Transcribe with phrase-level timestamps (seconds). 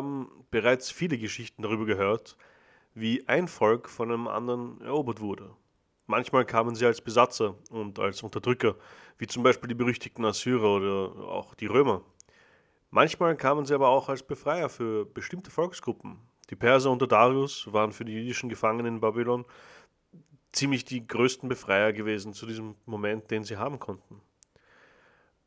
[0.00, 2.36] haben bereits viele Geschichten darüber gehört,
[2.94, 5.50] wie ein Volk von einem anderen erobert wurde.
[6.06, 8.76] Manchmal kamen sie als Besatzer und als Unterdrücker,
[9.18, 12.00] wie zum Beispiel die berüchtigten Assyrer oder auch die Römer.
[12.90, 16.18] Manchmal kamen sie aber auch als Befreier für bestimmte Volksgruppen.
[16.48, 19.44] Die Perser unter Darius waren für die jüdischen Gefangenen in Babylon
[20.50, 24.22] ziemlich die größten Befreier gewesen zu diesem Moment, den sie haben konnten.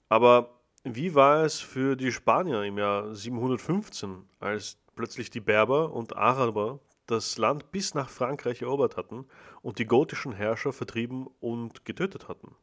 [0.09, 6.15] Aber wie war es für die Spanier im Jahr 715, als plötzlich die Berber und
[6.17, 9.25] Araber das Land bis nach Frankreich erobert hatten
[9.61, 12.55] und die gotischen Herrscher vertrieben und getötet hatten?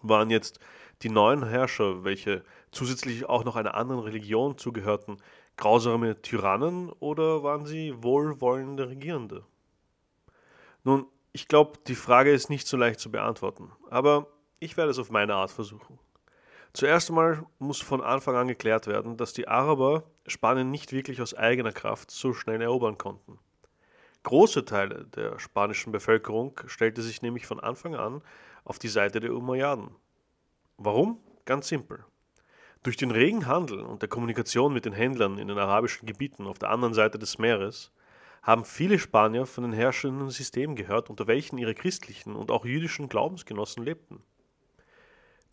[0.00, 0.58] Waren jetzt
[1.02, 5.18] die neuen Herrscher, welche zusätzlich auch noch einer anderen Religion zugehörten,
[5.56, 9.44] grausame Tyrannen oder waren sie wohlwollende Regierende?
[10.82, 14.28] Nun, ich glaube, die Frage ist nicht so leicht zu beantworten, aber
[14.60, 15.98] ich werde es auf meine Art versuchen.
[16.74, 21.34] Zuerst einmal muss von Anfang an geklärt werden, dass die Araber Spanien nicht wirklich aus
[21.34, 23.38] eigener Kraft so schnell erobern konnten.
[24.22, 28.22] Große Teile der spanischen Bevölkerung stellte sich nämlich von Anfang an
[28.64, 29.90] auf die Seite der Umayyaden.
[30.78, 31.18] Warum?
[31.44, 32.04] Ganz simpel.
[32.84, 36.58] Durch den regen Handel und der Kommunikation mit den Händlern in den arabischen Gebieten auf
[36.58, 37.92] der anderen Seite des Meeres
[38.42, 43.08] haben viele Spanier von den herrschenden Systemen gehört, unter welchen ihre christlichen und auch jüdischen
[43.08, 44.22] Glaubensgenossen lebten.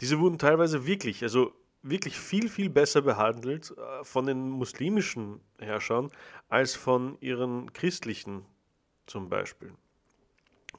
[0.02, 6.12] Diese wurden teilweise wirklich, also wirklich viel, viel besser behandelt äh, von den muslimischen Herrschern
[6.48, 8.46] als von ihren christlichen
[9.06, 9.74] zum Beispiel.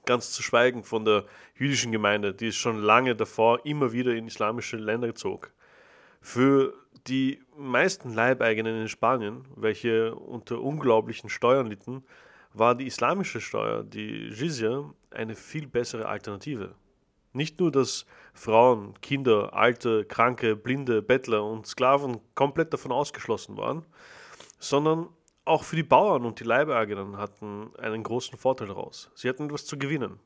[0.06, 4.26] Ganz zu schweigen von der jüdischen Gemeinde, die es schon lange davor immer wieder in
[4.26, 5.52] islamische Länder zog.
[6.20, 6.74] Für
[7.06, 12.04] die meisten Leibeigenen in Spanien, welche unter unglaublichen Steuern litten,
[12.52, 16.74] war die islamische Steuer, die Jizya, eine viel bessere Alternative.
[17.32, 23.86] Nicht nur, dass Frauen, Kinder, Alte, Kranke, Blinde, Bettler und Sklaven komplett davon ausgeschlossen waren,
[24.58, 25.08] sondern
[25.44, 29.10] auch für die Bauern und die Leibeigenen hatten einen großen Vorteil daraus.
[29.14, 30.20] Sie hatten etwas zu gewinnen.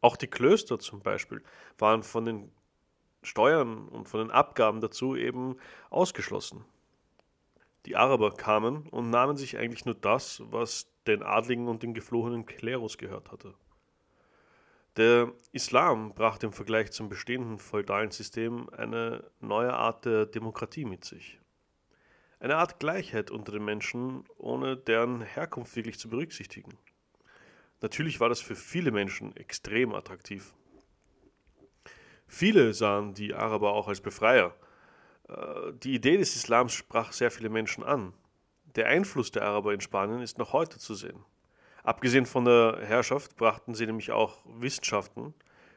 [0.00, 1.42] Auch die Klöster zum Beispiel
[1.78, 2.52] waren von den
[3.22, 5.56] Steuern und von den Abgaben dazu eben
[5.90, 6.64] ausgeschlossen.
[7.86, 12.46] Die Araber kamen und nahmen sich eigentlich nur das, was den Adligen und den geflohenen
[12.46, 13.54] Klerus gehört hatte.
[14.96, 21.02] Der Islam brachte im Vergleich zum bestehenden feudalen System eine neue Art der Demokratie mit
[21.06, 21.40] sich.
[22.40, 26.76] Eine Art Gleichheit unter den Menschen, ohne deren Herkunft wirklich zu berücksichtigen.
[27.80, 30.52] Natürlich war das für viele Menschen extrem attraktiv.
[32.26, 34.54] Viele sahen die Araber auch als Befreier.
[35.28, 38.12] Äh, die Idee des Islams sprach sehr viele Menschen an.
[38.74, 41.24] Der Einfluss der Araber in Spanien ist noch heute zu sehen.
[41.82, 45.34] Abgesehen von der Herrschaft brachten sie nämlich auch Wissenschaften,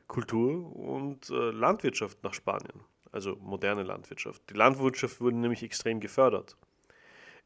[0.08, 4.44] Kultur und äh, Landwirtschaft nach Spanien, also moderne Landwirtschaft.
[4.50, 6.58] Die Landwirtschaft wurde nämlich extrem gefördert.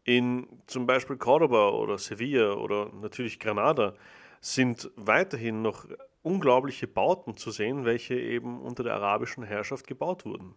[0.03, 3.93] In zum Beispiel Cordoba oder Sevilla oder natürlich Granada
[4.41, 5.85] sind weiterhin noch
[6.21, 10.55] unglaubliche Bauten zu sehen, welche eben unter der arabischen Herrschaft gebaut wurden.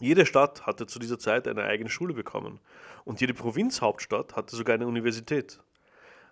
[0.00, 2.60] Jede Stadt hatte zu dieser Zeit eine eigene Schule bekommen
[3.04, 5.60] und jede Provinzhauptstadt hatte sogar eine Universität.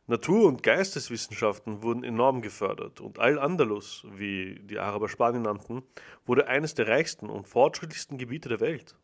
[0.09, 5.85] Natur- und Geisteswissenschaften wurden enorm gefördert und Al-Andalus, wie die Araber Spanien nannten,
[6.27, 8.97] wurde eines der reichsten und fortschrittlichsten Gebiete der Welt.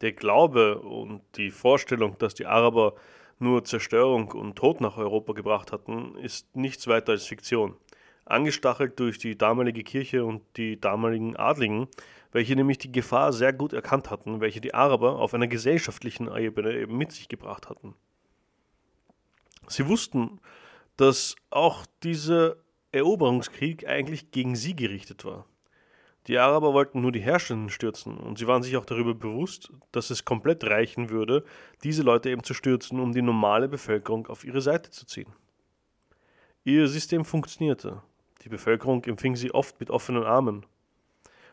[0.00, 2.94] Der Glaube und die Vorstellung, dass die Araber
[3.38, 7.76] nur Zerstörung und Tod nach Europa gebracht hatten, ist nichts weiter als Fiktion.
[8.24, 11.88] Angestachelt durch die damalige Kirche und die damaligen Adligen,
[12.30, 16.72] welche nämlich die Gefahr sehr gut erkannt hatten, welche die Araber auf einer gesellschaftlichen Ebene
[16.74, 17.94] eben mit sich gebracht hatten.
[19.68, 20.40] Sie wussten,
[20.96, 22.56] dass auch dieser
[22.92, 25.46] Eroberungskrieg eigentlich gegen sie gerichtet war.
[26.28, 30.10] Die Araber wollten nur die Herrschenden stürzen und sie waren sich auch darüber bewusst, dass
[30.10, 31.44] es komplett reichen würde,
[31.82, 35.32] diese Leute eben zu stürzen, um die normale Bevölkerung auf ihre Seite zu ziehen.
[36.64, 38.02] Ihr System funktionierte.
[38.42, 40.64] Die Bevölkerung empfing sie oft mit offenen Armen.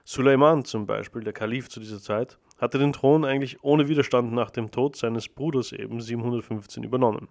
[0.03, 4.51] Suleiman zum Beispiel, der Kalif zu dieser Zeit, hatte den Thron eigentlich ohne Widerstand nach
[4.51, 7.27] dem Tod seines Bruders eben 715 übernommen.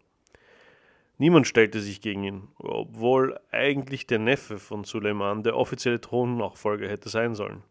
[1.18, 7.08] Niemand stellte sich gegen ihn, obwohl eigentlich der Neffe von Suleiman der offizielle Thronnachfolger hätte
[7.08, 7.64] sein sollen.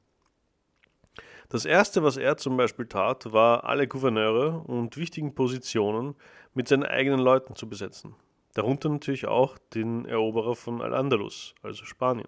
[1.47, 6.15] Das erste, was er zum Beispiel tat, war, alle Gouverneure und wichtigen Positionen
[6.53, 8.15] mit seinen eigenen Leuten zu besetzen.
[8.53, 12.27] Darunter natürlich auch den Eroberer von Al-Andalus, also Spanien.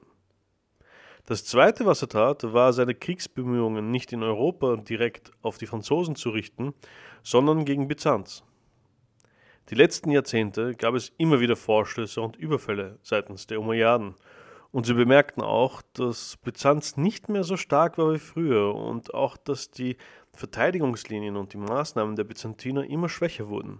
[1.25, 6.15] Das zweite, was er tat, war, seine Kriegsbemühungen nicht in Europa direkt auf die Franzosen
[6.15, 6.73] zu richten,
[7.23, 8.45] sondern gegen Byzanz.
[9.69, 14.15] Die letzten Jahrzehnte gab es immer wieder Vorstöße und Überfälle seitens der Umayyaden.
[14.71, 19.37] Und sie bemerkten auch, dass Byzanz nicht mehr so stark war wie früher und auch,
[19.37, 19.97] dass die
[20.33, 23.79] Verteidigungslinien und die Maßnahmen der Byzantiner immer schwächer wurden.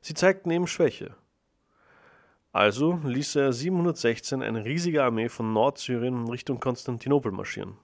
[0.00, 1.14] Sie zeigten eben Schwäche.
[2.52, 7.76] Also ließ er 716 eine riesige Armee von Nordsyrien Richtung Konstantinopel marschieren.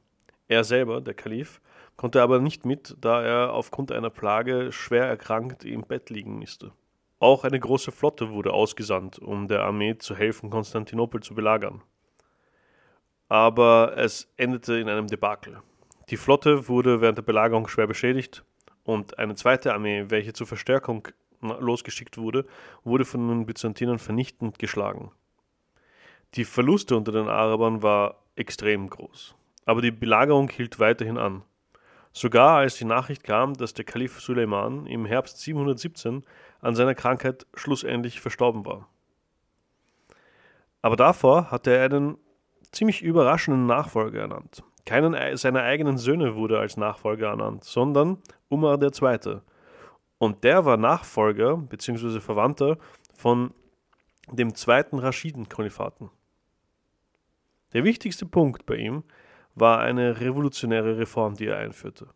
[0.48, 1.60] Er selber, der Kalif,
[1.96, 6.72] konnte aber nicht mit, da er aufgrund einer Plage schwer erkrankt im Bett liegen musste.
[7.18, 11.82] Auch eine große Flotte wurde ausgesandt, um der Armee zu helfen, Konstantinopel zu belagern.
[13.28, 15.60] Aber es endete in einem Debakel.
[16.10, 18.44] Die Flotte wurde während der Belagerung schwer beschädigt
[18.84, 21.08] und eine zweite Armee, welche zur Verstärkung
[21.40, 22.46] losgeschickt wurde,
[22.84, 25.10] wurde von den Byzantinern vernichtend geschlagen.
[26.34, 29.34] Die Verluste unter den Arabern war extrem groß,
[29.64, 31.42] aber die Belagerung hielt weiterhin an.
[32.12, 36.24] Sogar als die Nachricht kam, dass der Kalif Suleiman im Herbst 717
[36.60, 38.88] an seiner Krankheit schlussendlich verstorben war.
[40.82, 42.18] Aber davor hatte er einen
[42.72, 48.18] ziemlich überraschenden Nachfolger ernannt, keinen seiner eigenen Söhne wurde als Nachfolger ernannt, sondern
[48.48, 49.40] Umar II.
[50.18, 52.20] Und der war Nachfolger bzw.
[52.20, 52.78] Verwandter
[53.14, 53.52] von
[54.30, 56.10] dem zweiten Raschiden-Kalifaten.
[57.72, 59.02] Der wichtigste Punkt bei ihm
[59.54, 62.08] war eine revolutionäre Reform, die er einführte.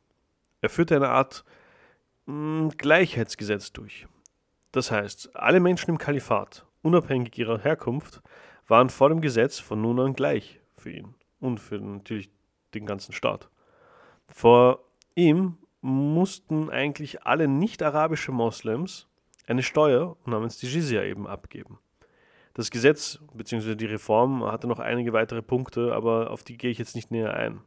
[0.61, 1.45] Er führte eine Art
[2.27, 4.07] mh, hm, Gleichheitsgesetz durch.
[4.73, 8.23] Das heißt, alle Menschen im Kalifat, unabhängig ihrer Herkunft,
[8.69, 12.31] waren vor dem Gesetz von nun an gleich für ihn und für natürlich
[12.75, 13.51] den ganzen Staat.
[14.29, 14.85] Vor
[15.15, 19.09] ihm mussten eigentlich alle nicht-arabische Moslems
[19.47, 21.79] eine Steuer namens die Jizya eben abgeben.
[22.55, 23.75] Das Gesetz bzw.
[23.75, 27.35] die Reform hatte noch einige weitere Punkte, aber auf die gehe ich jetzt nicht näher
[27.35, 27.61] ein.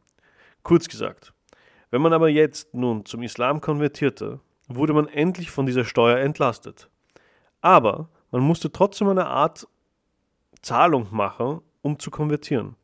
[0.62, 1.34] Kurz gesagt,
[1.90, 6.88] wenn man aber jetzt nun zum Islam konvertierte, wurde man endlich von dieser Steuer entlastet.
[7.64, 9.66] Aber man musste trotzdem eine Art
[10.60, 12.76] Zahlung machen, um zu konvertieren.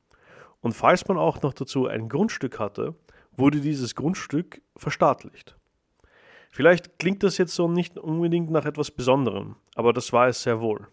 [0.62, 2.94] Und falls man auch noch dazu ein Grundstück hatte,
[3.36, 5.54] wurde dieses Grundstück verstaatlicht.
[6.50, 10.62] Vielleicht klingt das jetzt so nicht unbedingt nach etwas Besonderem, aber das war es sehr
[10.62, 10.88] wohl.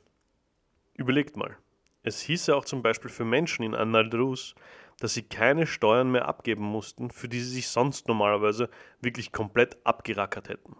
[0.95, 1.55] Überlegt mal.
[2.03, 4.53] Es hieß ja auch zum Beispiel für Menschen in An-Nadrus,
[4.99, 8.69] dass sie keine Steuern mehr abgeben mussten, für die sie sich sonst normalerweise
[8.99, 10.75] wirklich komplett abgerackert hätten.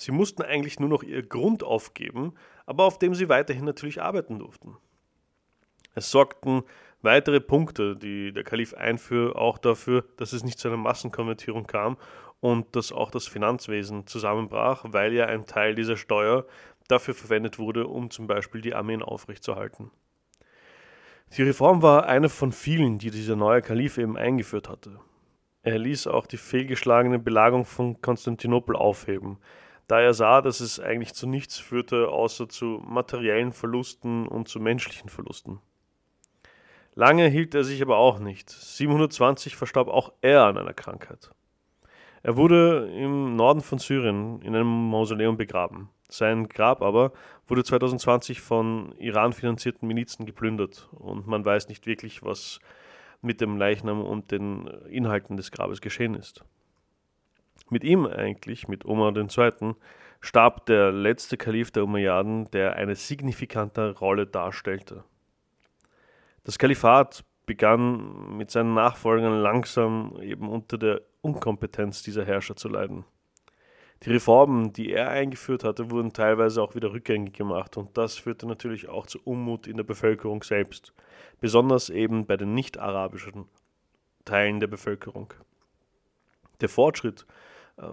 [0.00, 2.32] Sie mussten eigentlich nur noch ihr Grund aufgeben,
[2.64, 4.78] aber auf dem sie weiterhin natürlich arbeiten durften.
[5.94, 6.62] Es sorgten
[7.02, 11.98] weitere Punkte, die der Kalif einführt, auch dafür, dass es nicht zu einer Massenkonvertierung kam
[12.40, 16.46] und dass auch das Finanzwesen zusammenbrach, weil ja ein Teil dieser Steuer
[16.88, 19.90] dafür verwendet wurde, um zum Beispiel die Armeen aufrechtzuerhalten.
[21.36, 24.98] Die Reform war eine von vielen, die dieser neue Kalif eben eingeführt hatte.
[25.62, 29.36] Er ließ auch die fehlgeschlagene Belagerung von Konstantinopel aufheben,
[29.90, 34.60] da er sah, dass es eigentlich zu nichts führte, außer zu materiellen Verlusten und zu
[34.60, 35.60] menschlichen Verlusten.
[36.94, 38.50] Lange hielt er sich aber auch nicht.
[38.50, 41.30] 720 verstarb auch er an einer Krankheit.
[42.22, 45.88] Er wurde im Norden von Syrien in einem Mausoleum begraben.
[46.08, 47.12] Sein Grab aber
[47.48, 52.60] wurde 2020 von Iran finanzierten Milizen geplündert und man weiß nicht wirklich, was
[53.22, 56.44] mit dem Leichnam und den Inhalten des Grabes geschehen ist.
[57.68, 59.74] Mit ihm eigentlich, mit Omar II.,
[60.20, 65.04] starb der letzte Kalif der Umayyaden, der eine signifikante Rolle darstellte.
[66.44, 73.04] Das Kalifat begann mit seinen Nachfolgern langsam eben unter der Unkompetenz dieser Herrscher zu leiden.
[74.02, 78.46] Die Reformen, die er eingeführt hatte, wurden teilweise auch wieder rückgängig gemacht und das führte
[78.46, 80.94] natürlich auch zu Unmut in der Bevölkerung selbst,
[81.40, 83.44] besonders eben bei den nicht-arabischen
[84.24, 85.34] Teilen der Bevölkerung.
[86.62, 87.26] Der Fortschritt,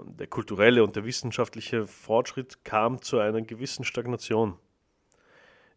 [0.06, 4.58] der kulturelle und der wissenschaftliche Fortschritt kam zu einer gewissen Stagnation.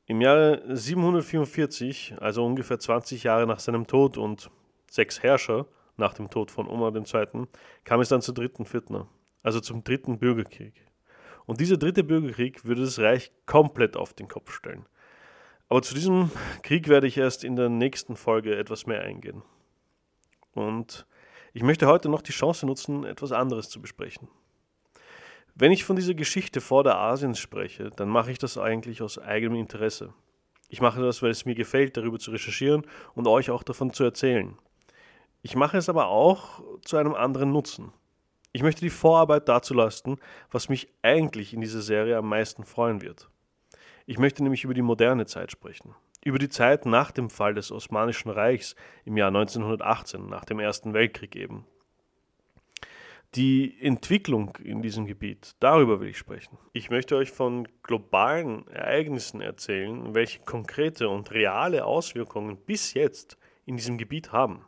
[0.06, 4.50] Im Jahre 744, also ungefähr 20 Jahre nach seinem Tod und
[4.90, 7.46] sechs Herrscher nach dem Tod von Omar II.,
[7.84, 9.06] kam es dann zur dritten Fitna,
[9.42, 10.74] also zum dritten Bürgerkrieg.
[11.46, 14.86] Und dieser dritte Bürgerkrieg würde das Reich komplett auf den Kopf stellen.
[15.68, 19.42] Aber zu diesem Krieg werde ich erst in der nächsten Folge etwas mehr eingehen.
[20.52, 21.06] Und
[21.52, 24.28] ich möchte heute noch die Chance nutzen, etwas anderes zu besprechen.
[25.54, 29.18] Wenn ich von dieser Geschichte vor der Asiens spreche, dann mache ich das eigentlich aus
[29.18, 30.14] eigenem Interesse.
[30.68, 34.04] Ich mache das, weil es mir gefällt, darüber zu recherchieren und euch auch davon zu
[34.04, 34.56] erzählen.
[35.42, 37.92] Ich mache es aber auch zu einem anderen Nutzen.
[38.52, 40.18] Ich möchte die Vorarbeit dazu leisten,
[40.50, 43.28] was mich eigentlich in dieser Serie am meisten freuen wird.
[44.06, 45.94] Ich möchte nämlich über die moderne Zeit sprechen.
[46.22, 50.92] Über die Zeit nach dem Fall des Osmanischen Reichs im Jahr 1918, nach dem Ersten
[50.92, 51.64] Weltkrieg eben.
[53.36, 56.58] Die Entwicklung in diesem Gebiet, darüber will ich sprechen.
[56.72, 63.76] Ich möchte euch von globalen Ereignissen erzählen, welche konkrete und reale Auswirkungen bis jetzt in
[63.76, 64.66] diesem Gebiet haben.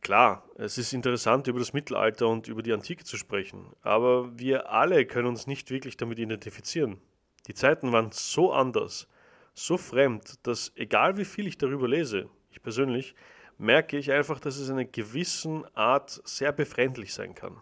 [0.00, 4.70] Klar, es ist interessant, über das Mittelalter und über die Antike zu sprechen, aber wir
[4.70, 7.00] alle können uns nicht wirklich damit identifizieren.
[7.48, 9.08] Die Zeiten waren so anders,
[9.56, 13.14] so fremd, dass egal wie viel ich darüber lese, ich persönlich,
[13.58, 17.56] merke ich einfach, dass es in einer gewissen Art sehr befremdlich sein kann.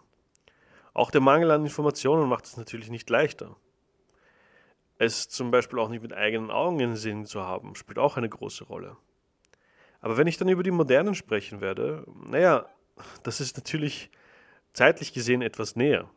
[0.93, 3.55] Auch der Mangel an Informationen macht es natürlich nicht leichter.
[4.97, 8.17] Es zum Beispiel auch nicht mit eigenen Augen in den Sinn zu haben, spielt auch
[8.17, 8.97] eine große Rolle.
[10.01, 12.69] Aber wenn ich dann über die Modernen sprechen werde, naja,
[13.23, 14.09] das ist natürlich
[14.73, 16.09] zeitlich gesehen etwas näher.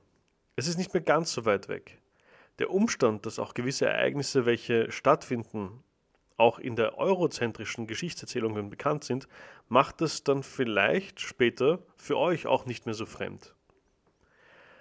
[0.56, 2.00] Es ist nicht mehr ganz so weit weg.
[2.58, 5.84] Der Umstand, dass auch gewisse Ereignisse, welche stattfinden,
[6.36, 9.28] auch in der eurozentrischen Geschichtserzählung bekannt sind,
[9.68, 13.54] macht es dann vielleicht später für euch auch nicht mehr so fremd.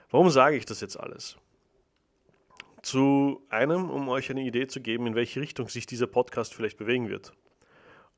[0.10, 1.38] Warum sage ich das jetzt alles?
[2.82, 6.78] Zu einem, um euch eine Idee zu geben, in welche Richtung sich dieser Podcast vielleicht
[6.78, 7.34] bewegen wird.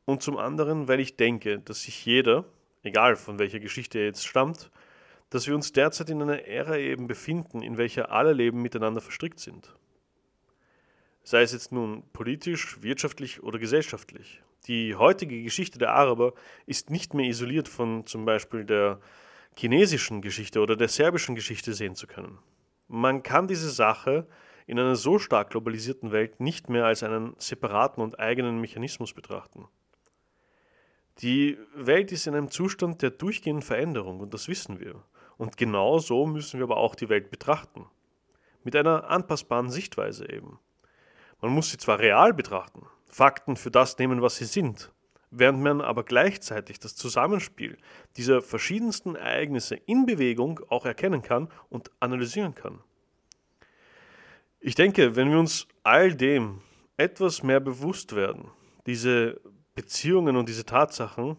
[0.05, 2.45] Und zum anderen, weil ich denke, dass sich jeder,
[2.83, 4.69] egal von welcher Geschichte er jetzt stammt,
[5.29, 9.39] dass wir uns derzeit in einer Ära eben befinden, in welcher alle Leben miteinander verstrickt
[9.39, 9.75] sind.
[11.23, 14.41] Sei es jetzt nun politisch, wirtschaftlich oder gesellschaftlich.
[14.67, 16.33] Die heutige Geschichte der Araber
[16.65, 18.99] ist nicht mehr isoliert von zum Beispiel der
[19.55, 22.39] chinesischen Geschichte oder der serbischen Geschichte sehen zu können.
[22.87, 24.27] Man kann diese Sache
[24.65, 29.67] in einer so stark globalisierten Welt nicht mehr als einen separaten und eigenen Mechanismus betrachten.
[31.21, 35.03] Die Welt ist in einem Zustand der durchgehenden Veränderung und das wissen wir.
[35.39, 37.85] Und genau so müssen wir aber auch die Welt betrachten.
[38.65, 40.59] Mit einer anpassbaren Sichtweise eben.
[41.41, 44.91] Man muss sie zwar real betrachten, Fakten für das nehmen, was sie sind,
[45.31, 47.77] während man aber gleichzeitig das Zusammenspiel
[48.17, 52.81] dieser verschiedensten Ereignisse in Bewegung auch erkennen kann und analysieren kann.
[54.59, 56.59] Ich denke, wenn wir uns all dem
[56.97, 58.51] etwas mehr bewusst werden,
[58.85, 59.39] diese
[59.73, 61.37] Beziehungen und diese Tatsachen,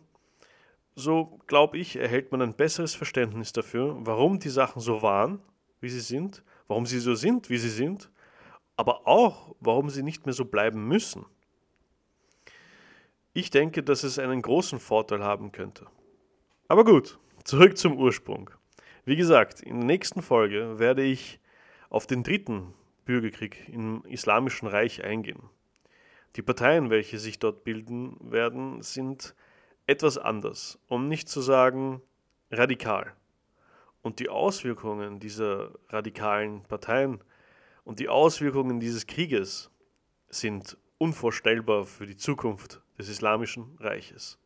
[1.00, 5.40] so glaube ich, erhält man ein besseres Verständnis dafür, warum die Sachen so waren,
[5.80, 8.10] wie sie sind, warum sie so sind, wie sie sind,
[8.76, 11.26] aber auch, warum sie nicht mehr so bleiben müssen.
[13.32, 15.86] Ich denke, dass es einen großen Vorteil haben könnte.
[16.68, 18.50] Aber gut, zurück zum Ursprung.
[19.04, 21.40] Wie gesagt, in der nächsten Folge werde ich
[21.88, 25.50] auf den dritten Bürgerkrieg im Islamischen Reich eingehen.
[26.36, 29.34] Die Parteien, welche sich dort bilden werden, sind
[29.90, 32.00] etwas anders, um nicht zu sagen
[32.52, 33.12] radikal.
[34.02, 37.20] Und die Auswirkungen dieser radikalen Parteien
[37.82, 39.68] und die Auswirkungen dieses Krieges
[40.28, 44.38] sind unvorstellbar für die Zukunft des Islamischen Reiches.